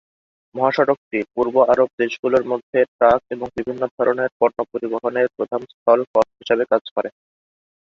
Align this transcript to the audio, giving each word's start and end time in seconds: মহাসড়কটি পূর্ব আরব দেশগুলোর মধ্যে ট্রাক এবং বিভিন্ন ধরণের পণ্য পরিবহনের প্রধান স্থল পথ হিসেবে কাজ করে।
মহাসড়কটি 0.55 1.19
পূর্ব 1.33 1.55
আরব 1.71 1.89
দেশগুলোর 1.99 2.43
মধ্যে 2.51 2.79
ট্রাক 2.91 3.21
এবং 3.31 3.47
বিভিন্ন 3.57 3.81
ধরণের 3.95 4.29
পণ্য 4.39 4.57
পরিবহনের 4.71 5.27
প্রধান 5.35 5.61
স্থল 5.71 5.99
পথ 6.13 6.27
হিসেবে 6.39 6.63
কাজ 6.71 6.83
করে। 6.95 7.09